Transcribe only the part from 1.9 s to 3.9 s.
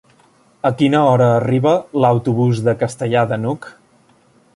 l'autobús de Castellar de n'Hug?